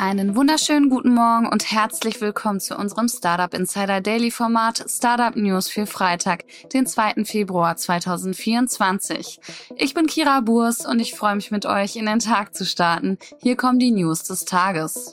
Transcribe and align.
Einen 0.00 0.36
wunderschönen 0.36 0.90
guten 0.90 1.12
Morgen 1.12 1.48
und 1.48 1.72
herzlich 1.72 2.20
willkommen 2.20 2.60
zu 2.60 2.76
unserem 2.76 3.08
Startup 3.08 3.52
Insider 3.52 4.00
Daily 4.00 4.30
Format 4.30 4.84
Startup 4.88 5.34
News 5.34 5.68
für 5.68 5.86
Freitag, 5.86 6.44
den 6.72 6.86
2. 6.86 7.24
Februar 7.24 7.76
2024. 7.76 9.40
Ich 9.76 9.94
bin 9.94 10.06
Kira 10.06 10.38
Burs 10.38 10.86
und 10.86 11.00
ich 11.00 11.14
freue 11.14 11.34
mich 11.34 11.50
mit 11.50 11.66
euch 11.66 11.96
in 11.96 12.06
den 12.06 12.20
Tag 12.20 12.54
zu 12.54 12.64
starten. 12.64 13.18
Hier 13.42 13.56
kommen 13.56 13.80
die 13.80 13.90
News 13.90 14.22
des 14.22 14.44
Tages. 14.44 15.10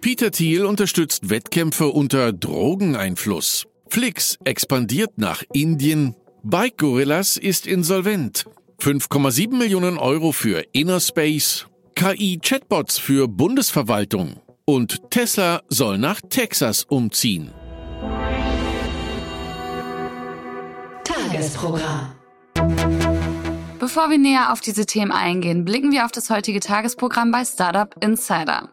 Peter 0.00 0.30
Thiel 0.30 0.64
unterstützt 0.64 1.28
Wettkämpfe 1.28 1.88
unter 1.88 2.32
Drogeneinfluss. 2.32 3.66
Flix 3.90 4.38
expandiert 4.44 5.18
nach 5.18 5.42
Indien. 5.52 6.16
Bike 6.42 6.78
Gorillas 6.78 7.36
ist 7.36 7.66
insolvent. 7.66 8.46
5,7 8.80 9.54
Millionen 9.56 9.98
Euro 9.98 10.32
für 10.32 10.64
Innerspace, 10.72 11.66
KI-Chatbots 11.96 12.98
für 12.98 13.28
Bundesverwaltung 13.28 14.40
und 14.64 15.10
Tesla 15.10 15.60
soll 15.68 15.98
nach 15.98 16.22
Texas 16.22 16.84
umziehen. 16.84 17.52
Tagesprogramm. 21.04 22.14
Bevor 23.78 24.08
wir 24.08 24.18
näher 24.18 24.50
auf 24.50 24.60
diese 24.60 24.86
Themen 24.86 25.12
eingehen, 25.12 25.66
blicken 25.66 25.92
wir 25.92 26.06
auf 26.06 26.12
das 26.12 26.30
heutige 26.30 26.60
Tagesprogramm 26.60 27.30
bei 27.32 27.44
Startup 27.44 27.94
Insider. 28.02 28.70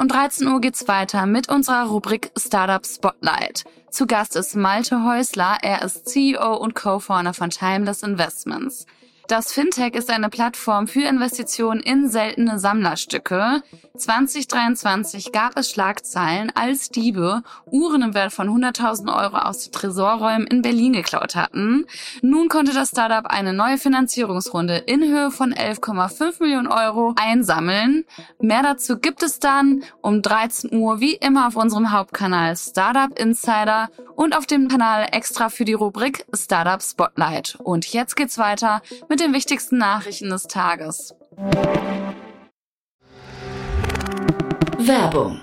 Um 0.00 0.08
13 0.08 0.48
Uhr 0.48 0.62
geht's 0.62 0.88
weiter 0.88 1.26
mit 1.26 1.50
unserer 1.50 1.84
Rubrik 1.88 2.32
Startup 2.34 2.86
Spotlight. 2.86 3.64
Zu 3.90 4.06
Gast 4.06 4.34
ist 4.34 4.56
Malte 4.56 5.04
Häusler. 5.04 5.58
Er 5.60 5.82
ist 5.82 6.08
CEO 6.08 6.56
und 6.56 6.74
Co-Founder 6.74 7.34
von 7.34 7.50
Timeless 7.50 8.02
Investments. 8.02 8.86
Das 9.30 9.52
Fintech 9.52 9.94
ist 9.94 10.10
eine 10.10 10.28
Plattform 10.28 10.88
für 10.88 11.02
Investitionen 11.02 11.78
in 11.78 12.08
seltene 12.08 12.58
Sammlerstücke. 12.58 13.62
2023 13.96 15.30
gab 15.30 15.56
es 15.56 15.70
Schlagzeilen, 15.70 16.50
als 16.52 16.88
Diebe 16.88 17.44
Uhren 17.70 18.02
im 18.02 18.14
Wert 18.14 18.32
von 18.32 18.48
100.000 18.48 19.06
Euro 19.16 19.36
aus 19.36 19.62
den 19.62 19.72
Tresorräumen 19.72 20.48
in 20.48 20.62
Berlin 20.62 20.94
geklaut 20.94 21.36
hatten. 21.36 21.86
Nun 22.22 22.48
konnte 22.48 22.74
das 22.74 22.88
Startup 22.88 23.24
eine 23.24 23.52
neue 23.52 23.78
Finanzierungsrunde 23.78 24.78
in 24.78 25.04
Höhe 25.04 25.30
von 25.30 25.54
11,5 25.54 26.42
Millionen 26.42 26.66
Euro 26.66 27.14
einsammeln. 27.14 28.06
Mehr 28.40 28.64
dazu 28.64 28.98
gibt 28.98 29.22
es 29.22 29.38
dann 29.38 29.84
um 30.02 30.22
13 30.22 30.74
Uhr 30.74 30.98
wie 30.98 31.14
immer 31.14 31.46
auf 31.46 31.54
unserem 31.54 31.92
Hauptkanal 31.92 32.56
Startup 32.56 33.16
Insider 33.16 33.90
und 34.16 34.36
auf 34.36 34.46
dem 34.46 34.66
Kanal 34.66 35.06
extra 35.12 35.50
für 35.50 35.64
die 35.64 35.74
Rubrik 35.74 36.26
Startup 36.34 36.82
Spotlight. 36.82 37.56
Und 37.62 37.86
jetzt 37.92 38.16
geht's 38.16 38.36
weiter 38.36 38.82
mit 39.08 39.19
den 39.20 39.32
wichtigsten 39.32 39.78
Nachrichten 39.78 40.30
des 40.30 40.44
Tages. 40.44 41.14
Werbung. 44.78 45.42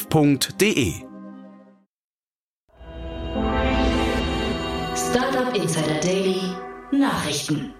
www.startup.de. 0.09 0.93
Startup 4.95 5.55
Insider 5.55 5.99
Daily 6.01 6.41
Nachrichten. 6.91 7.73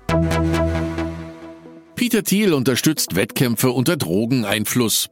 Peter 1.96 2.24
Thiel 2.24 2.54
unterstützt 2.54 3.16
Wettkämpfe 3.16 3.72
unter 3.72 3.98
Drogeneinfluss. 3.98 5.10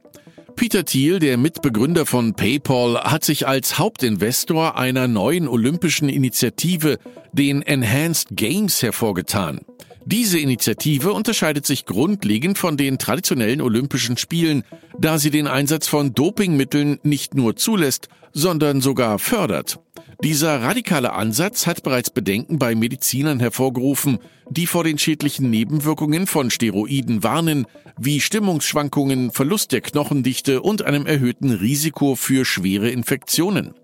Peter 0.56 0.84
Thiel, 0.84 1.18
der 1.18 1.38
Mitbegründer 1.38 2.04
von 2.04 2.34
PayPal, 2.34 3.02
hat 3.04 3.24
sich 3.24 3.46
als 3.46 3.78
Hauptinvestor 3.78 4.76
einer 4.76 5.08
neuen 5.08 5.48
olympischen 5.48 6.08
Initiative, 6.08 6.98
den 7.32 7.62
Enhanced 7.62 8.28
Games, 8.32 8.82
hervorgetan. 8.82 9.60
Diese 10.06 10.38
Initiative 10.38 11.12
unterscheidet 11.12 11.66
sich 11.66 11.84
grundlegend 11.84 12.58
von 12.58 12.76
den 12.76 12.98
traditionellen 12.98 13.60
Olympischen 13.60 14.16
Spielen, 14.16 14.64
da 14.98 15.18
sie 15.18 15.30
den 15.30 15.46
Einsatz 15.46 15.88
von 15.88 16.14
Dopingmitteln 16.14 16.98
nicht 17.02 17.34
nur 17.34 17.56
zulässt, 17.56 18.08
sondern 18.32 18.80
sogar 18.80 19.18
fördert. 19.18 19.78
Dieser 20.22 20.60
radikale 20.62 21.14
Ansatz 21.14 21.66
hat 21.66 21.82
bereits 21.82 22.10
Bedenken 22.10 22.58
bei 22.58 22.74
Medizinern 22.74 23.40
hervorgerufen, 23.40 24.18
die 24.50 24.66
vor 24.66 24.84
den 24.84 24.98
schädlichen 24.98 25.48
Nebenwirkungen 25.48 26.26
von 26.26 26.50
Steroiden 26.50 27.22
warnen, 27.22 27.66
wie 27.98 28.20
Stimmungsschwankungen, 28.20 29.30
Verlust 29.30 29.72
der 29.72 29.80
Knochendichte 29.80 30.60
und 30.60 30.82
einem 30.82 31.06
erhöhten 31.06 31.50
Risiko 31.50 32.16
für 32.16 32.44
schwere 32.44 32.90
Infektionen. 32.90 33.74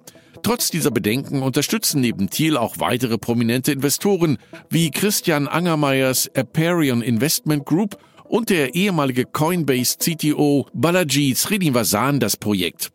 Trotz 0.47 0.71
dieser 0.71 0.93
Bedenken 0.93 1.43
unterstützen 1.43 2.01
neben 2.01 2.31
Thiel 2.31 2.57
auch 2.57 2.79
weitere 2.79 3.19
prominente 3.19 3.73
Investoren 3.73 4.39
wie 4.71 4.93
Christian 4.93 5.49
Angermeyers 5.49 6.31
Aperion 6.37 7.03
Investment 7.03 7.67
Group 7.67 7.99
und 8.29 8.49
der 8.49 8.77
ehemalige 8.77 9.25
Coinbase 9.25 9.99
CTO 9.99 10.69
Balaji 10.73 11.35
Srinivasan 11.35 12.21
das 12.21 12.37
Projekt. 12.37 12.93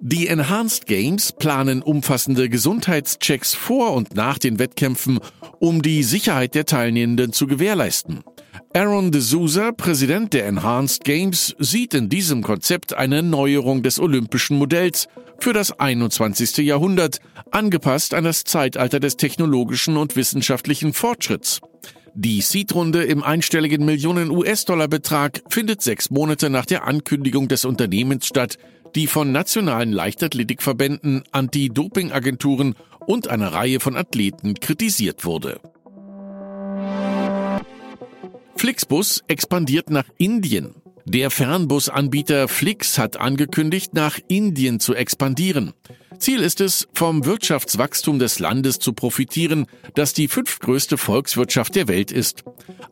Die 0.00 0.26
Enhanced 0.26 0.86
Games 0.86 1.30
planen 1.30 1.80
umfassende 1.80 2.48
Gesundheitschecks 2.48 3.54
vor 3.54 3.92
und 3.92 4.16
nach 4.16 4.38
den 4.38 4.58
Wettkämpfen, 4.58 5.20
um 5.60 5.82
die 5.82 6.02
Sicherheit 6.02 6.56
der 6.56 6.66
Teilnehmenden 6.66 7.32
zu 7.32 7.46
gewährleisten. 7.46 8.24
Aaron 8.74 9.12
de 9.12 9.20
Souza, 9.20 9.70
Präsident 9.70 10.32
der 10.32 10.46
Enhanced 10.46 11.04
Games, 11.04 11.54
sieht 11.60 11.94
in 11.94 12.08
diesem 12.08 12.42
Konzept 12.42 12.94
eine 12.94 13.22
Neuerung 13.22 13.84
des 13.84 14.00
olympischen 14.00 14.58
Modells 14.58 15.06
für 15.40 15.52
das 15.52 15.78
21. 15.78 16.58
Jahrhundert, 16.58 17.20
angepasst 17.50 18.14
an 18.14 18.24
das 18.24 18.44
Zeitalter 18.44 19.00
des 19.00 19.16
technologischen 19.16 19.96
und 19.96 20.16
wissenschaftlichen 20.16 20.92
Fortschritts. 20.92 21.60
Die 22.14 22.40
Seed-Runde 22.40 23.04
im 23.04 23.22
einstelligen 23.22 23.84
Millionen 23.84 24.30
US-Dollar-Betrag 24.30 25.42
findet 25.48 25.80
sechs 25.80 26.10
Monate 26.10 26.50
nach 26.50 26.66
der 26.66 26.86
Ankündigung 26.86 27.48
des 27.48 27.64
Unternehmens 27.64 28.26
statt, 28.26 28.58
die 28.94 29.06
von 29.06 29.32
nationalen 29.32 29.92
Leichtathletikverbänden, 29.92 31.22
Anti-Doping-Agenturen 31.30 32.74
und 33.06 33.28
einer 33.28 33.52
Reihe 33.52 33.80
von 33.80 33.96
Athleten 33.96 34.54
kritisiert 34.54 35.24
wurde. 35.24 35.60
Flixbus 38.56 39.22
expandiert 39.26 39.88
nach 39.90 40.04
Indien. 40.18 40.74
Der 41.04 41.30
Fernbusanbieter 41.30 42.48
Flix 42.48 42.98
hat 42.98 43.16
angekündigt, 43.16 43.94
nach 43.94 44.18
Indien 44.28 44.80
zu 44.80 44.94
expandieren. 44.94 45.72
Ziel 46.18 46.40
ist 46.40 46.60
es, 46.60 46.86
vom 46.92 47.24
Wirtschaftswachstum 47.24 48.18
des 48.18 48.38
Landes 48.38 48.78
zu 48.78 48.92
profitieren, 48.92 49.66
das 49.94 50.12
die 50.12 50.28
fünftgrößte 50.28 50.98
Volkswirtschaft 50.98 51.74
der 51.74 51.88
Welt 51.88 52.12
ist. 52.12 52.44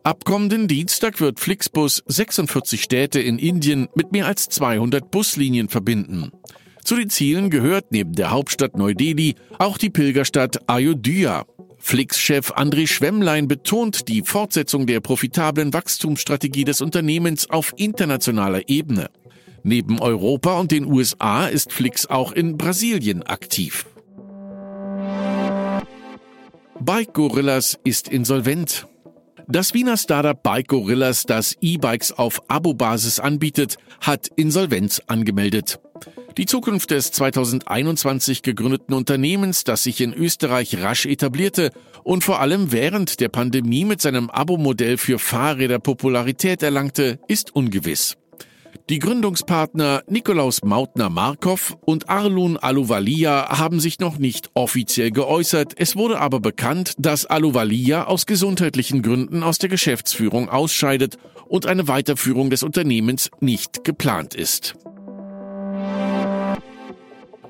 Ab 0.03 0.25
kommenden 0.25 0.67
Dienstag 0.67 1.21
wird 1.21 1.38
Flixbus 1.38 2.03
46 2.06 2.82
Städte 2.82 3.21
in 3.21 3.38
Indien 3.38 3.88
mit 3.94 4.12
mehr 4.12 4.27
als 4.27 4.49
200 4.49 5.11
Buslinien 5.11 5.69
verbinden. 5.69 6.31
Zu 6.82 6.97
den 6.97 7.11
Zielen 7.11 7.50
gehört 7.50 7.93
neben 7.93 8.15
der 8.15 8.31
Hauptstadt 8.31 8.79
Neu-Delhi 8.79 9.35
auch 9.59 9.77
die 9.77 9.91
Pilgerstadt 9.91 10.67
Ayodhya. 10.67 11.44
Flix-Chef 11.88 12.52
André 12.52 12.87
Schwemmlein 12.87 13.49
betont 13.49 14.08
die 14.08 14.20
Fortsetzung 14.20 14.87
der 14.87 15.00
profitablen 15.00 15.73
Wachstumsstrategie 15.73 16.64
des 16.64 16.82
Unternehmens 16.82 17.49
auf 17.49 17.73
internationaler 17.79 18.69
Ebene. 18.69 19.08
Neben 19.62 19.99
Europa 19.99 20.61
und 20.61 20.70
den 20.70 20.85
USA 20.85 21.46
ist 21.46 21.73
Flix 21.73 22.05
auch 22.05 22.32
in 22.32 22.58
Brasilien 22.58 23.23
aktiv. 23.23 23.87
Bike 26.79 27.14
Gorillas 27.14 27.79
ist 27.85 28.08
insolvent. 28.08 28.87
Das 29.50 29.73
Wiener 29.73 29.97
Startup 29.97 30.41
Bike 30.43 30.69
Gorillas, 30.69 31.23
das 31.23 31.56
E-Bikes 31.62 32.12
auf 32.12 32.43
Abo-Basis 32.49 33.19
anbietet, 33.19 33.79
hat 34.03 34.29
Insolvenz 34.37 35.00
angemeldet. 35.06 35.81
Die 36.37 36.45
Zukunft 36.45 36.91
des 36.91 37.12
2021 37.12 38.43
gegründeten 38.43 38.93
Unternehmens, 38.93 39.65
das 39.65 39.85
sich 39.85 40.03
in 40.03 40.12
Österreich 40.12 40.83
rasch 40.83 41.06
etablierte 41.06 41.73
und 42.05 42.25
vor 42.25 42.41
allem 42.41 42.73
während 42.73 43.21
der 43.21 43.31
Pandemie 43.31 43.87
mit 43.87 44.03
seinem 44.03 44.29
Abo-Modell 44.29 44.99
für 44.99 45.19
Fahrräder 45.19 45.79
Popularität 45.79 46.62
erlangte, 46.62 47.19
ist 47.27 47.56
ungewiss. 47.56 48.19
Die 48.88 49.00
Gründungspartner 49.00 50.02
Nikolaus 50.08 50.62
Mautner-Markov 50.64 51.76
und 51.85 52.08
Arlun 52.08 52.56
Aluvalia 52.56 53.58
haben 53.58 53.81
sich 53.81 53.99
noch 54.00 54.17
nicht 54.17 54.49
offiziell 54.55 55.11
geäußert. 55.11 55.75
Es 55.76 55.94
wurde 55.94 56.19
aber 56.19 56.40
bekannt, 56.40 56.94
dass 56.96 57.26
Aluvalia 57.26 58.05
aus 58.06 58.25
gesundheitlichen 58.25 59.02
Gründen 59.02 59.43
aus 59.43 59.58
der 59.58 59.69
Geschäftsführung 59.69 60.49
ausscheidet 60.49 61.19
und 61.49 61.67
eine 61.67 61.87
Weiterführung 61.87 62.49
des 62.49 62.62
Unternehmens 62.62 63.31
nicht 63.40 63.85
geplant 63.85 64.35
ist. 64.35 64.75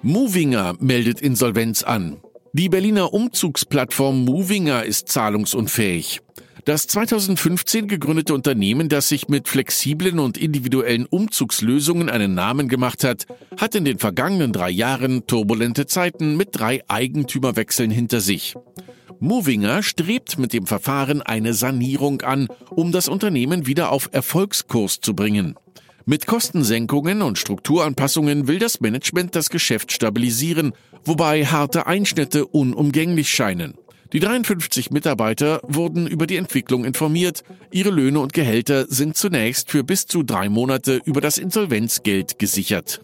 Movinger 0.02 0.74
meldet 0.80 1.20
Insolvenz 1.20 1.84
an. 1.84 2.16
Die 2.52 2.68
Berliner 2.68 3.14
Umzugsplattform 3.14 4.24
Movinger 4.24 4.82
ist 4.84 5.08
zahlungsunfähig. 5.08 6.20
Das 6.68 6.86
2015 6.86 7.88
gegründete 7.88 8.34
Unternehmen, 8.34 8.90
das 8.90 9.08
sich 9.08 9.28
mit 9.28 9.48
flexiblen 9.48 10.18
und 10.18 10.36
individuellen 10.36 11.06
Umzugslösungen 11.06 12.10
einen 12.10 12.34
Namen 12.34 12.68
gemacht 12.68 13.04
hat, 13.04 13.24
hat 13.56 13.74
in 13.74 13.86
den 13.86 13.98
vergangenen 13.98 14.52
drei 14.52 14.68
Jahren 14.68 15.26
turbulente 15.26 15.86
Zeiten 15.86 16.36
mit 16.36 16.50
drei 16.52 16.82
Eigentümerwechseln 16.86 17.90
hinter 17.90 18.20
sich. 18.20 18.54
Movinger 19.18 19.82
strebt 19.82 20.38
mit 20.38 20.52
dem 20.52 20.66
Verfahren 20.66 21.22
eine 21.22 21.54
Sanierung 21.54 22.20
an, 22.20 22.48
um 22.68 22.92
das 22.92 23.08
Unternehmen 23.08 23.66
wieder 23.66 23.90
auf 23.90 24.10
Erfolgskurs 24.12 25.00
zu 25.00 25.14
bringen. 25.14 25.54
Mit 26.04 26.26
Kostensenkungen 26.26 27.22
und 27.22 27.38
Strukturanpassungen 27.38 28.46
will 28.46 28.58
das 28.58 28.82
Management 28.82 29.34
das 29.34 29.48
Geschäft 29.48 29.90
stabilisieren, 29.90 30.74
wobei 31.02 31.46
harte 31.46 31.86
Einschnitte 31.86 32.46
unumgänglich 32.46 33.30
scheinen. 33.30 33.72
Die 34.12 34.20
53 34.20 34.90
Mitarbeiter 34.90 35.60
wurden 35.64 36.06
über 36.06 36.26
die 36.26 36.36
Entwicklung 36.36 36.86
informiert. 36.86 37.42
Ihre 37.70 37.90
Löhne 37.90 38.20
und 38.20 38.32
Gehälter 38.32 38.86
sind 38.88 39.18
zunächst 39.18 39.70
für 39.70 39.84
bis 39.84 40.06
zu 40.06 40.22
drei 40.22 40.48
Monate 40.48 41.00
über 41.04 41.20
das 41.20 41.36
Insolvenzgeld 41.36 42.38
gesichert. 42.38 43.02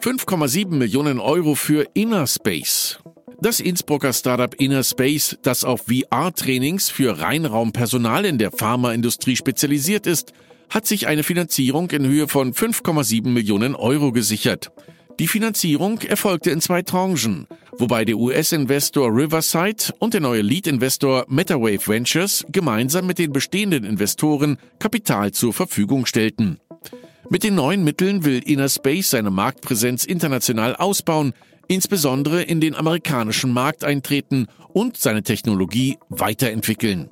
5,7 0.00 0.68
Millionen 0.68 1.18
Euro 1.18 1.56
für 1.56 1.86
Innerspace. 1.94 3.00
Das 3.42 3.58
Innsbrucker 3.58 4.12
Startup 4.12 4.54
Innerspace, 4.54 5.36
das 5.42 5.64
auf 5.64 5.86
VR-Trainings 5.88 6.88
für 6.88 7.18
Reinraumpersonal 7.18 8.24
in 8.26 8.38
der 8.38 8.52
Pharmaindustrie 8.52 9.34
spezialisiert 9.34 10.06
ist, 10.06 10.32
hat 10.68 10.86
sich 10.86 11.08
eine 11.08 11.24
Finanzierung 11.24 11.90
in 11.90 12.06
Höhe 12.06 12.28
von 12.28 12.54
5,7 12.54 13.26
Millionen 13.28 13.74
Euro 13.74 14.12
gesichert. 14.12 14.70
Die 15.18 15.26
Finanzierung 15.26 16.00
erfolgte 16.00 16.50
in 16.50 16.62
zwei 16.62 16.80
Tranchen, 16.80 17.46
wobei 17.80 18.04
der 18.04 18.16
US-Investor 18.16 19.08
Riverside 19.08 19.92
und 19.98 20.14
der 20.14 20.20
neue 20.20 20.42
Lead-Investor 20.42 21.24
MetaWave 21.28 21.86
Ventures 21.86 22.44
gemeinsam 22.50 23.06
mit 23.06 23.18
den 23.18 23.32
bestehenden 23.32 23.84
Investoren 23.84 24.58
Kapital 24.78 25.32
zur 25.32 25.52
Verfügung 25.52 26.06
stellten. 26.06 26.60
Mit 27.28 27.44
den 27.44 27.54
neuen 27.54 27.84
Mitteln 27.84 28.24
will 28.24 28.42
Innerspace 28.44 29.10
seine 29.10 29.30
Marktpräsenz 29.30 30.04
international 30.04 30.76
ausbauen, 30.76 31.32
insbesondere 31.68 32.42
in 32.42 32.60
den 32.60 32.74
amerikanischen 32.74 33.52
Markt 33.52 33.84
eintreten 33.84 34.46
und 34.72 34.96
seine 34.96 35.22
Technologie 35.22 35.98
weiterentwickeln. 36.08 37.08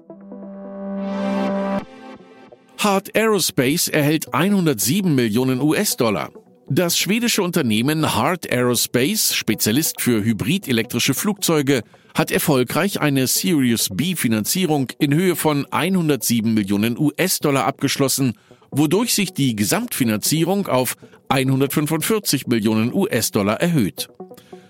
Hard 2.79 3.17
Aerospace 3.17 3.89
erhält 3.89 4.33
107 4.33 5.13
Millionen 5.13 5.61
US-Dollar. 5.61 6.31
Das 6.71 6.99
schwedische 6.99 7.43
Unternehmen 7.43 8.15
Hart 8.15 8.51
Aerospace, 8.53 9.35
Spezialist 9.35 10.03
für 10.03 10.23
hybrid-elektrische 10.23 11.15
Flugzeuge, 11.15 11.83
hat 12.15 12.31
erfolgreich 12.31 13.01
eine 13.01 13.27
Series 13.27 13.89
B 13.91 14.15
Finanzierung 14.15 14.89
in 14.99 15.15
Höhe 15.15 15.35
von 15.35 15.67
107 15.71 16.53
Millionen 16.53 16.99
US-Dollar 16.99 17.65
abgeschlossen, 17.65 18.35
wodurch 18.71 19.15
sich 19.15 19.33
die 19.33 19.57
Gesamtfinanzierung 19.57 20.67
auf 20.67 20.97
145 21.31 22.49
Millionen 22.49 22.93
US-Dollar 22.93 23.63
erhöht. 23.63 24.09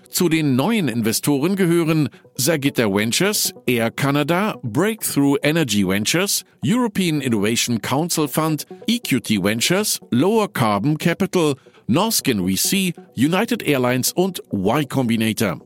Zu 0.09 0.27
den 0.27 0.55
neuen 0.55 0.87
Investoren 0.87 1.55
gehören 1.55 2.09
Sagitta 2.35 2.91
Ventures, 2.93 3.53
Air 3.67 3.91
Canada, 3.91 4.57
Breakthrough 4.63 5.37
Energy 5.43 5.87
Ventures, 5.87 6.43
European 6.65 7.21
Innovation 7.21 7.79
Council 7.81 8.27
Fund, 8.27 8.65
EQT 8.87 9.43
Ventures, 9.43 9.99
Lower 10.09 10.51
Carbon 10.51 10.97
Capital, 10.97 11.55
Norskin 11.87 12.39
VC, 12.39 12.93
United 13.15 13.63
Airlines 13.63 14.11
und 14.11 14.41
Y 14.51 14.89
Combinator. 14.89 15.61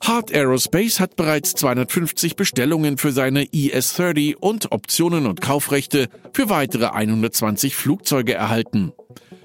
Hart 0.00 0.34
Aerospace 0.34 0.98
hat 0.98 1.14
bereits 1.14 1.54
250 1.54 2.34
Bestellungen 2.34 2.98
für 2.98 3.12
seine 3.12 3.44
ES-30 3.52 4.34
und 4.36 4.72
Optionen 4.72 5.26
und 5.26 5.40
Kaufrechte 5.40 6.08
für 6.32 6.48
weitere 6.48 6.86
120 6.86 7.76
Flugzeuge 7.76 8.34
erhalten. 8.34 8.92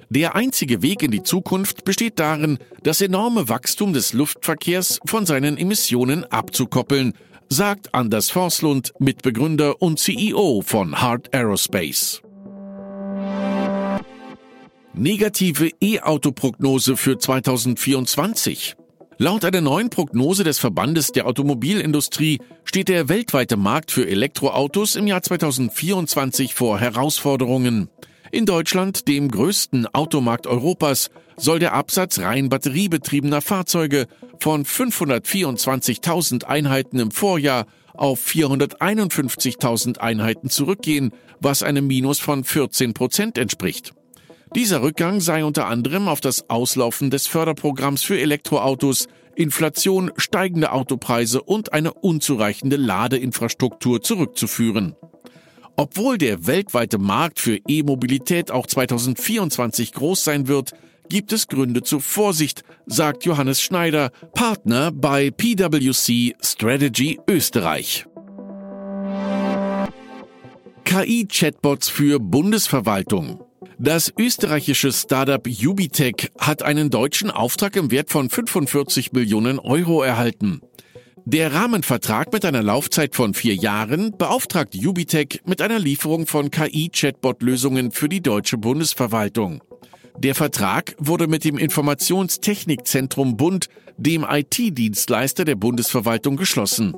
Der 0.09 0.35
einzige 0.35 0.81
Weg 0.81 1.03
in 1.03 1.11
die 1.11 1.23
Zukunft 1.23 1.83
besteht 1.83 2.19
darin, 2.19 2.59
das 2.81 3.01
enorme 3.01 3.49
Wachstum 3.49 3.91
des 3.91 4.13
Luftverkehrs 4.13 4.99
von 5.05 5.25
seinen 5.25 5.57
Emissionen 5.57 6.23
abzukoppeln, 6.23 7.13
sagt 7.49 7.93
Anders 7.93 8.29
Forslund, 8.29 8.93
Mitbegründer 8.99 9.81
und 9.81 9.99
CEO 9.99 10.61
von 10.65 11.01
Hart 11.01 11.33
Aerospace. 11.33 12.21
Negative 14.93 15.71
E-Auto-Prognose 15.81 16.95
für 16.95 17.17
2024. 17.17 18.75
Laut 19.19 19.43
einer 19.43 19.61
neuen 19.61 19.89
Prognose 19.89 20.43
des 20.43 20.57
Verbandes 20.57 21.11
der 21.11 21.27
Automobilindustrie 21.27 22.39
steht 22.63 22.87
der 22.87 23.09
weltweite 23.09 23.57
Markt 23.57 23.91
für 23.91 24.07
Elektroautos 24.07 24.95
im 24.95 25.05
Jahr 25.05 25.21
2024 25.21 26.53
vor 26.53 26.79
Herausforderungen. 26.79 27.89
In 28.31 28.45
Deutschland, 28.45 29.07
dem 29.07 29.29
größten 29.31 29.87
Automarkt 29.93 30.47
Europas, 30.47 31.09
soll 31.37 31.59
der 31.59 31.73
Absatz 31.73 32.19
rein 32.19 32.49
batteriebetriebener 32.49 33.41
Fahrzeuge 33.41 34.07
von 34.39 34.65
524.000 34.65 36.43
Einheiten 36.43 36.99
im 36.99 37.11
Vorjahr 37.11 37.65
auf 37.93 38.25
451.000 38.25 39.99
Einheiten 39.99 40.49
zurückgehen, 40.49 41.11
was 41.39 41.63
einem 41.63 41.87
Minus 41.87 42.19
von 42.19 42.43
14 42.43 42.93
Prozent 42.93 43.37
entspricht. 43.37 43.93
Dieser 44.55 44.81
Rückgang 44.81 45.19
sei 45.19 45.43
unter 45.43 45.67
anderem 45.67 46.07
auf 46.07 46.21
das 46.21 46.49
Auslaufen 46.49 47.09
des 47.09 47.27
Förderprogramms 47.27 48.03
für 48.03 48.19
Elektroautos, 48.19 49.07
Inflation, 49.35 50.11
steigende 50.17 50.71
Autopreise 50.71 51.43
und 51.43 51.73
eine 51.73 51.93
unzureichende 51.93 52.75
Ladeinfrastruktur 52.75 54.01
zurückzuführen. 54.01 54.95
Obwohl 55.79 56.17
der 56.17 56.47
weltweite 56.47 56.97
Markt 56.97 57.39
für 57.39 57.59
E-Mobilität 57.67 58.49
auch 58.49 58.65
2024 58.65 59.93
groß 59.93 60.23
sein 60.23 60.47
wird, 60.47 60.71
gibt 61.07 61.31
es 61.31 61.47
Gründe 61.47 61.83
zur 61.83 62.01
Vorsicht, 62.01 62.63
sagt 62.87 63.25
Johannes 63.25 63.61
Schneider, 63.61 64.09
Partner 64.33 64.91
bei 64.91 65.29
PwC 65.29 66.35
Strategy 66.41 67.19
Österreich. 67.29 68.07
KI-Chatbots 70.83 71.89
für 71.89 72.19
Bundesverwaltung. 72.19 73.43
Das 73.77 74.11
österreichische 74.17 74.91
Startup 74.91 75.45
Ubitech 75.45 76.31
hat 76.39 76.63
einen 76.63 76.89
deutschen 76.89 77.29
Auftrag 77.29 77.75
im 77.75 77.91
Wert 77.91 78.09
von 78.09 78.31
45 78.31 79.11
Millionen 79.11 79.59
Euro 79.59 80.01
erhalten. 80.01 80.61
Der 81.29 81.51
Rahmenvertrag 81.51 82.31
mit 82.31 82.45
einer 82.45 82.63
Laufzeit 82.63 83.13
von 83.13 83.33
vier 83.33 83.53
Jahren 83.53 84.17
beauftragt 84.17 84.73
Ubitech 84.73 85.41
mit 85.45 85.61
einer 85.61 85.77
Lieferung 85.77 86.25
von 86.25 86.51
KI-Chatbot-Lösungen 86.51 87.91
für 87.91 88.07
die 88.07 88.21
deutsche 88.21 88.57
Bundesverwaltung. 88.57 89.61
Der 90.17 90.35
Vertrag 90.35 90.95
wurde 90.99 91.27
mit 91.27 91.43
dem 91.43 91.57
Informationstechnikzentrum 91.57 93.35
Bund, 93.35 93.67
dem 93.97 94.25
IT-Dienstleister 94.25 95.43
der 95.43 95.55
Bundesverwaltung, 95.55 96.37
geschlossen. 96.37 96.95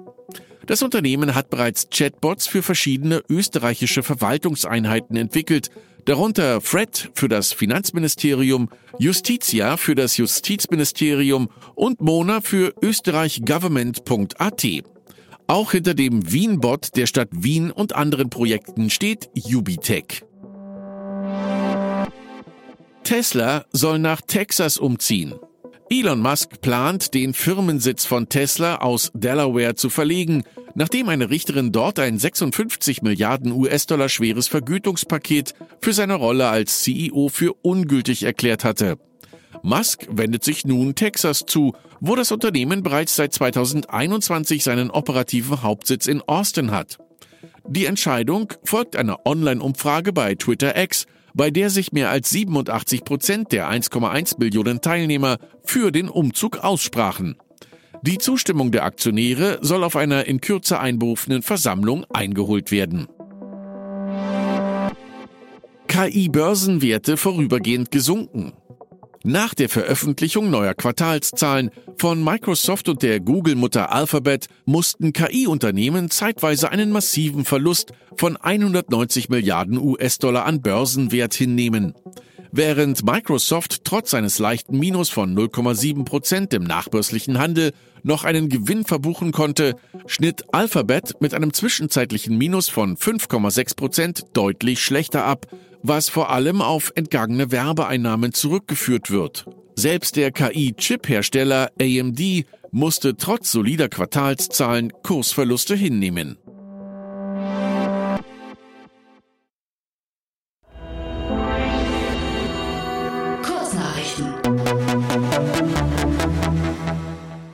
Das 0.68 0.84
Unternehmen 0.84 1.34
hat 1.34 1.50
bereits 1.50 1.90
Chatbots 1.90 2.46
für 2.46 2.62
verschiedene 2.62 3.24
österreichische 3.30 4.04
Verwaltungseinheiten 4.04 5.16
entwickelt, 5.16 5.72
darunter 6.10 6.60
Fred 6.60 7.12
für 7.14 7.30
das 7.30 7.54
Finanzministerium, 7.54 8.70
Justitia 8.98 9.78
für 9.78 9.94
das 9.94 10.18
Justizministerium 10.18 11.50
und 11.76 12.02
Mona 12.02 12.42
für 12.42 12.74
österreichgovernment.at. 12.82 14.68
Auch 15.46 15.72
hinter 15.72 15.94
dem 15.94 16.32
Wienbot 16.32 16.96
der 16.96 17.06
Stadt 17.06 17.30
Wien 17.32 17.70
und 17.70 17.96
anderen 17.96 18.32
Projekten 18.32 18.90
steht 18.90 19.30
Ubitech. 19.36 20.24
Tesla 23.04 23.66
soll 23.72 24.00
nach 24.00 24.22
Texas 24.22 24.80
umziehen. 24.80 25.36
Elon 25.92 26.20
Musk 26.20 26.62
plant, 26.62 27.16
den 27.16 27.34
Firmensitz 27.34 28.06
von 28.06 28.30
Tesla 28.30 28.76
aus 28.76 29.12
Delaware 29.16 29.74
zu 29.74 29.90
verlegen, 29.90 30.44
nachdem 30.76 31.10
eine 31.10 31.32
Richterin 31.32 31.72
dort 31.72 31.98
ein 31.98 32.20
56 32.20 33.02
Milliarden 33.02 33.52
US-Dollar 33.52 34.08
schweres 34.08 34.48
Vergütungspaket 34.48 35.56
für 35.82 35.92
seine 35.92 36.14
Rolle 36.14 36.48
als 36.48 36.84
CEO 36.84 37.30
für 37.30 37.54
ungültig 37.64 38.22
erklärt 38.22 38.64
hatte. 38.64 39.00
Musk 39.64 40.08
wendet 40.12 40.44
sich 40.44 40.64
nun 40.64 40.94
Texas 40.94 41.46
zu, 41.48 41.74
wo 42.00 42.16
das 42.16 42.32
Unternehmen 42.32 42.84
bereits 42.84 43.16
seit 43.16 43.34
2021 43.34 44.64
seinen 44.64 44.92
operativen 44.92 45.64
Hauptsitz 45.64 46.06
in 46.06 46.22
Austin 46.22 46.70
hat. 46.70 47.00
Die 47.68 47.86
Entscheidung 47.86 48.54
folgt 48.64 48.96
einer 48.96 49.26
Online-Umfrage 49.26 50.14
bei 50.14 50.36
Twitter 50.36 50.80
X, 50.80 51.08
bei 51.34 51.52
der 51.52 51.70
sich 51.70 51.92
mehr 51.92 52.10
als 52.10 52.30
87 52.30 53.04
Prozent 53.04 53.52
der 53.52 53.70
1,1 53.70 54.40
Millionen 54.40 54.82
Teilnehmer 54.82 55.38
für 55.64 55.92
den 55.92 56.10
Umzug 56.10 56.58
aussprachen. 56.58 57.36
Die 58.02 58.18
Zustimmung 58.18 58.72
der 58.72 58.86
Aktionäre 58.86 59.60
soll 59.62 59.84
auf 59.84 59.96
einer 59.96 60.26
in 60.26 60.40
Kürze 60.40 60.80
einberufenen 60.80 61.42
Versammlung 61.42 62.06
eingeholt 62.14 62.72
werden. 62.72 63.08
KI-Börsenwerte 65.88 67.18
vorübergehend 67.18 67.92
gesunken. 67.92 68.54
Nach 69.24 69.54
der 69.54 69.68
Veröffentlichung 69.68 70.50
neuer 70.50 70.74
Quartalszahlen 70.74 71.72
von 71.98 72.24
Microsoft 72.24 72.88
und 72.88 73.04
der 73.04 73.20
Google-Mutter 73.20 73.92
Alphabet 73.92 74.48
mussten 74.64 75.12
KI-Unternehmen 75.12 76.10
zeitweise 76.10 76.72
einen 76.72 76.92
massiven 76.92 77.44
Verlust 77.44 77.92
von 78.16 78.38
190 78.38 79.28
Milliarden 79.28 79.78
US-Dollar 79.78 80.46
an 80.46 80.62
Börsenwert 80.62 81.34
hinnehmen. 81.34 81.94
Während 82.52 83.06
Microsoft 83.06 83.84
trotz 83.84 84.14
eines 84.16 84.40
leichten 84.40 84.80
Minus 84.80 85.10
von 85.10 85.36
0,7 85.38 86.04
Prozent 86.04 86.54
im 86.54 86.64
nachbörslichen 86.64 87.38
Handel 87.38 87.74
noch 88.02 88.24
einen 88.24 88.50
Gewinn 88.50 88.86
verbuchen 88.86 89.32
konnte, 89.32 89.76
schnitt 90.08 90.46
Alphabet 90.52 91.22
mit 91.22 91.36
einem 91.36 91.54
zwischenzeitlichen 91.54 92.38
Minus 92.38 92.68
von 92.68 92.98
5,6 92.98 93.76
Prozent 93.76 94.26
deutlich 94.34 94.84
schlechter 94.84 95.26
ab, 95.26 95.46
was 95.84 96.10
vor 96.10 96.32
allem 96.32 96.62
auf 96.62 96.92
entgangene 96.96 97.52
Werbeeinnahmen 97.52 98.34
zurückgeführt 98.34 99.12
wird. 99.12 99.46
Selbst 99.76 100.16
der 100.16 100.32
KI-Chip-Hersteller 100.32 101.72
AMD 101.80 102.20
musste 102.72 103.16
trotz 103.16 103.52
solider 103.52 103.90
Quartalszahlen 103.90 104.92
Kursverluste 105.04 105.76
hinnehmen. 105.76 106.38
Kurznachrichten. 114.20 115.80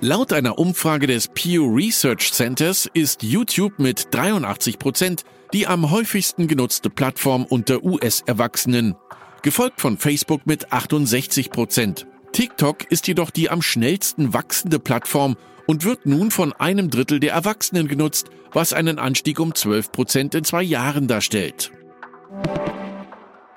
Laut 0.01 0.33
einer 0.33 0.59
Umfrage 0.59 1.07
des 1.07 1.29
Pew 1.29 1.65
Research 1.65 2.31
Centers 2.31 2.87
ist 2.93 3.23
YouTube 3.23 3.79
mit 3.79 4.13
83 4.13 4.77
Prozent 4.77 5.23
die 5.53 5.67
am 5.67 5.89
häufigsten 5.89 6.47
genutzte 6.47 6.89
Plattform 6.89 7.45
unter 7.45 7.83
US-Erwachsenen, 7.83 8.95
gefolgt 9.41 9.79
von 9.79 9.97
Facebook 9.97 10.45
mit 10.45 10.73
68 10.73 11.49
Prozent. 11.49 12.07
TikTok 12.33 12.91
ist 12.91 13.07
jedoch 13.07 13.29
die 13.29 13.49
am 13.49 13.61
schnellsten 13.61 14.33
wachsende 14.33 14.79
Plattform 14.79 15.37
und 15.65 15.85
wird 15.85 16.05
nun 16.05 16.29
von 16.29 16.51
einem 16.51 16.89
Drittel 16.89 17.19
der 17.19 17.33
Erwachsenen 17.33 17.87
genutzt, 17.87 18.27
was 18.51 18.73
einen 18.73 18.99
Anstieg 18.99 19.39
um 19.39 19.55
12 19.55 19.91
Prozent 19.91 20.35
in 20.35 20.43
zwei 20.43 20.61
Jahren 20.61 21.07
darstellt. 21.07 21.71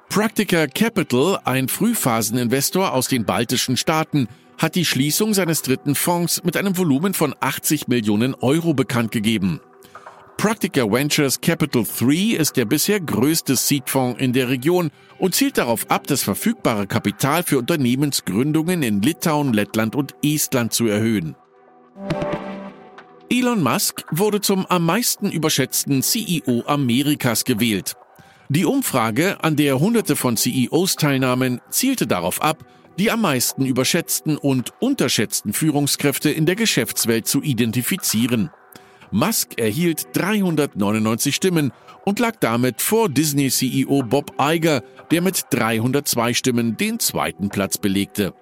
Practica 0.08 0.66
Capital, 0.66 1.38
ein 1.44 1.68
Frühphaseninvestor 1.68 2.92
aus 2.92 3.08
den 3.08 3.24
baltischen 3.24 3.76
Staaten, 3.76 4.26
hat 4.56 4.74
die 4.74 4.84
Schließung 4.84 5.34
seines 5.34 5.62
dritten 5.62 5.94
Fonds 5.94 6.42
mit 6.44 6.56
einem 6.56 6.76
Volumen 6.76 7.14
von 7.14 7.34
80 7.38 7.88
Millionen 7.88 8.34
Euro 8.34 8.74
bekannt 8.74 9.12
gegeben. 9.12 9.60
Practica 10.38 10.90
Ventures 10.90 11.40
Capital 11.40 11.84
3 11.84 12.36
ist 12.36 12.56
der 12.56 12.64
bisher 12.64 13.00
größte 13.00 13.54
Seedfonds 13.54 14.20
in 14.20 14.32
der 14.32 14.48
Region 14.48 14.90
und 15.18 15.34
zielt 15.34 15.58
darauf 15.58 15.90
ab, 15.90 16.06
das 16.06 16.22
verfügbare 16.22 16.86
Kapital 16.86 17.42
für 17.42 17.58
Unternehmensgründungen 17.58 18.82
in 18.82 19.02
Litauen, 19.02 19.52
Lettland 19.52 19.94
und 19.94 20.14
Estland 20.24 20.72
zu 20.72 20.86
erhöhen. 20.86 21.36
Elon 23.30 23.62
Musk 23.62 24.04
wurde 24.10 24.40
zum 24.40 24.64
am 24.66 24.86
meisten 24.86 25.30
überschätzten 25.30 26.02
CEO 26.02 26.64
Amerikas 26.66 27.44
gewählt. 27.44 27.94
Die 28.50 28.64
Umfrage, 28.64 29.44
an 29.44 29.56
der 29.56 29.78
hunderte 29.78 30.16
von 30.16 30.38
CEOs 30.38 30.96
teilnahmen, 30.96 31.60
zielte 31.68 32.06
darauf 32.06 32.40
ab, 32.40 32.64
die 32.98 33.10
am 33.10 33.20
meisten 33.20 33.66
überschätzten 33.66 34.38
und 34.38 34.72
unterschätzten 34.80 35.52
Führungskräfte 35.52 36.30
in 36.30 36.46
der 36.46 36.56
Geschäftswelt 36.56 37.26
zu 37.26 37.42
identifizieren. 37.42 38.50
Musk 39.10 39.58
erhielt 39.58 40.08
399 40.14 41.34
Stimmen 41.34 41.72
und 42.06 42.20
lag 42.20 42.36
damit 42.40 42.80
vor 42.80 43.10
Disney-CEO 43.10 44.02
Bob 44.04 44.32
Iger, 44.40 44.82
der 45.10 45.20
mit 45.20 45.44
302 45.50 46.32
Stimmen 46.32 46.78
den 46.78 46.98
zweiten 46.98 47.50
Platz 47.50 47.76
belegte. 47.76 48.32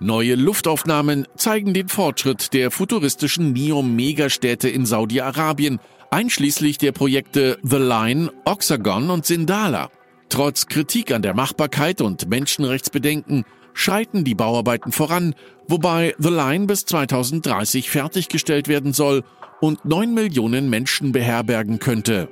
Neue 0.00 0.36
Luftaufnahmen 0.36 1.26
zeigen 1.36 1.74
den 1.74 1.88
Fortschritt 1.88 2.52
der 2.52 2.70
futuristischen 2.70 3.52
NEOM-Megastädte 3.52 4.68
in 4.68 4.86
Saudi-Arabien, 4.86 5.80
einschließlich 6.10 6.78
der 6.78 6.92
Projekte 6.92 7.58
The 7.64 7.78
Line, 7.78 8.30
Oxagon 8.44 9.10
und 9.10 9.26
Sindala. 9.26 9.90
Trotz 10.28 10.66
Kritik 10.66 11.10
an 11.10 11.22
der 11.22 11.34
Machbarkeit 11.34 12.00
und 12.00 12.28
Menschenrechtsbedenken 12.28 13.44
schreiten 13.74 14.22
die 14.22 14.36
Bauarbeiten 14.36 14.92
voran, 14.92 15.34
wobei 15.66 16.14
The 16.18 16.30
Line 16.30 16.66
bis 16.66 16.84
2030 16.84 17.90
fertiggestellt 17.90 18.68
werden 18.68 18.92
soll 18.92 19.24
und 19.60 19.84
9 19.84 20.14
Millionen 20.14 20.70
Menschen 20.70 21.10
beherbergen 21.10 21.80
könnte. 21.80 22.28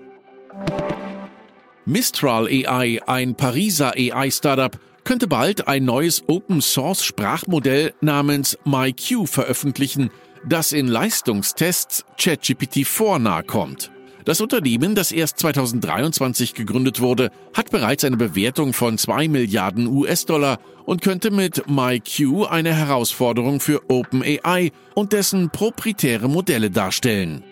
Mistral 1.84 2.46
AI, 2.46 3.00
ein 3.06 3.34
Pariser 3.34 3.94
AI-Startup, 3.96 4.78
könnte 5.06 5.28
bald 5.28 5.68
ein 5.68 5.84
neues 5.84 6.24
Open-Source-Sprachmodell 6.26 7.94
namens 8.00 8.58
MyQ 8.64 9.26
veröffentlichen, 9.26 10.10
das 10.44 10.72
in 10.72 10.88
Leistungstests 10.88 12.04
ChatGPT-4 12.18 13.20
nahe 13.20 13.44
kommt. 13.44 13.92
Das 14.24 14.40
Unternehmen, 14.40 14.96
das 14.96 15.12
erst 15.12 15.38
2023 15.38 16.54
gegründet 16.54 17.00
wurde, 17.00 17.30
hat 17.54 17.70
bereits 17.70 18.02
eine 18.02 18.16
Bewertung 18.16 18.72
von 18.72 18.98
2 18.98 19.28
Milliarden 19.28 19.86
US-Dollar 19.86 20.58
und 20.84 21.02
könnte 21.02 21.30
mit 21.30 21.68
MyQ 21.68 22.48
eine 22.50 22.74
Herausforderung 22.74 23.60
für 23.60 23.88
OpenAI 23.88 24.72
und 24.94 25.12
dessen 25.12 25.50
proprietäre 25.50 26.28
Modelle 26.28 26.72
darstellen. 26.72 27.44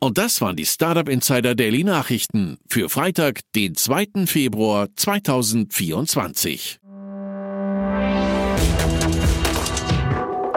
Und 0.00 0.18
das 0.18 0.40
waren 0.40 0.56
die 0.56 0.66
Startup 0.66 1.08
Insider 1.08 1.54
Daily 1.54 1.84
Nachrichten 1.84 2.58
für 2.68 2.88
Freitag, 2.88 3.40
den 3.54 3.74
2. 3.74 4.26
Februar 4.26 4.88
2024. 4.94 6.78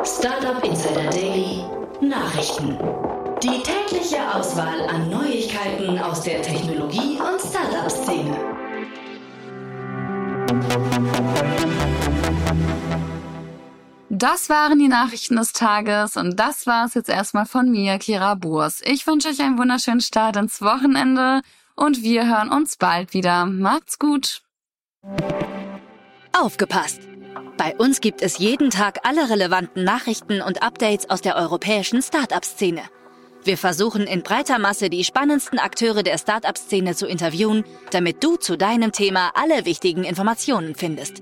Startup 0.03 0.63
Insider 0.63 1.09
Daily 1.09 1.63
Nachrichten. 2.01 2.77
Die 3.43 3.61
tägliche 3.61 4.17
Auswahl 4.33 4.81
an 4.89 5.09
Neuigkeiten 5.09 5.99
aus 5.99 6.23
der 6.23 6.41
Technologie- 6.41 7.19
und 7.19 7.39
Startup-Szene. 7.39 8.35
Das 14.19 14.49
waren 14.49 14.79
die 14.79 14.87
Nachrichten 14.87 15.35
des 15.35 15.53
Tages 15.53 16.17
und 16.17 16.39
das 16.39 16.65
war 16.65 16.85
es 16.87 16.95
jetzt 16.95 17.07
erstmal 17.09 17.45
von 17.45 17.69
mir, 17.69 17.99
Kira 17.99 18.33
Burs. 18.33 18.81
Ich 18.83 19.05
wünsche 19.05 19.27
euch 19.27 19.39
einen 19.41 19.59
wunderschönen 19.59 20.01
Start 20.01 20.37
ins 20.37 20.59
Wochenende 20.59 21.41
und 21.75 22.01
wir 22.01 22.25
hören 22.25 22.49
uns 22.49 22.77
bald 22.77 23.13
wieder. 23.13 23.45
Macht's 23.45 23.99
gut. 23.99 24.41
Aufgepasst! 26.35 27.01
Bei 27.57 27.75
uns 27.75 28.01
gibt 28.01 28.23
es 28.23 28.39
jeden 28.39 28.71
Tag 28.71 29.01
alle 29.03 29.29
relevanten 29.29 29.83
Nachrichten 29.83 30.41
und 30.41 30.63
Updates 30.63 31.11
aus 31.11 31.21
der 31.21 31.35
europäischen 31.35 32.01
Startup-Szene. 32.01 32.81
Wir 33.43 33.57
versuchen 33.59 34.07
in 34.07 34.23
breiter 34.23 34.57
Masse 34.57 34.89
die 34.89 35.03
spannendsten 35.03 35.59
Akteure 35.59 36.01
der 36.01 36.17
Startup-Szene 36.17 36.95
zu 36.95 37.05
interviewen, 37.05 37.65
damit 37.91 38.23
du 38.23 38.37
zu 38.37 38.57
deinem 38.57 38.91
Thema 38.91 39.29
alle 39.35 39.65
wichtigen 39.65 40.03
Informationen 40.03 40.73
findest. 40.73 41.21